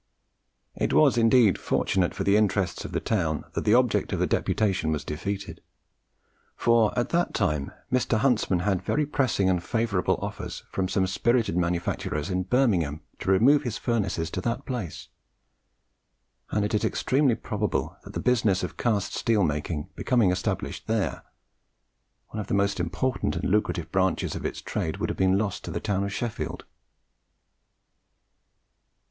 It 0.75 0.93
was 0.93 1.15
indeed 1.15 1.59
fortunate 1.59 2.15
for 2.15 2.23
the 2.23 2.35
interests 2.35 2.85
of 2.85 2.91
the 2.91 2.99
town 2.99 3.45
that 3.53 3.65
the 3.65 3.75
object 3.75 4.11
of 4.11 4.17
the 4.19 4.25
deputation 4.25 4.91
was 4.91 5.03
defeated, 5.03 5.61
for 6.55 6.91
at 6.97 7.09
that 7.09 7.35
time 7.35 7.71
Mr. 7.93 8.17
Huntsman 8.17 8.61
had 8.61 8.81
very 8.81 9.05
pressing 9.05 9.47
and 9.47 9.63
favourable 9.63 10.17
offers 10.19 10.63
from 10.71 10.87
some 10.87 11.05
spirited 11.05 11.55
manufacturers 11.55 12.31
in 12.31 12.41
Birmingham 12.41 13.01
to 13.19 13.29
remove 13.29 13.61
his 13.61 13.77
furnaces 13.77 14.31
to 14.31 14.41
that 14.41 14.65
place; 14.65 15.09
and 16.49 16.65
it 16.65 16.73
is 16.73 16.83
extremely 16.83 17.35
probable 17.35 17.95
that 18.01 18.05
had 18.05 18.13
the 18.13 18.21
business 18.21 18.63
of 18.63 18.77
cast 18.77 19.13
steel 19.13 19.43
making 19.43 19.87
become 19.95 20.23
established 20.23 20.87
there, 20.87 21.21
one 22.29 22.39
of 22.41 22.47
the 22.47 22.55
most 22.55 22.79
important 22.79 23.35
and 23.35 23.51
lucrative 23.51 23.91
branches 23.91 24.33
of 24.33 24.47
its 24.47 24.63
trade 24.63 24.97
would 24.97 25.09
have 25.11 25.17
been 25.17 25.37
lost 25.37 25.63
to 25.63 25.69
the 25.69 25.79
town 25.79 26.03
of 26.03 26.11
Sheffield. 26.11 26.65